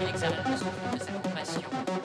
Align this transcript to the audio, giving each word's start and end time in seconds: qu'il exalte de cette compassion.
qu'il 0.00 0.08
exalte 0.08 0.36
de 0.46 0.98
cette 0.98 1.22
compassion. 1.22 1.99